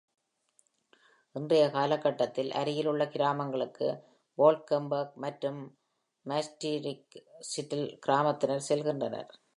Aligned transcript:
இன்றைய 1.35 1.65
காலக்கட்டத்தில், 1.67 2.49
அருகில் 2.51 2.85
உள்ள 2.85 3.03
கிராமங்களுக்கு 3.07 3.87
வால்க்கென்பர்க் 4.37 5.15
மற்றும் 5.25 5.61
மாஸ்டிரிச்சிட்டில் 6.25 7.87
கிராமத்தினர் 8.07 8.67
செல்கின்றனர். 8.69 9.31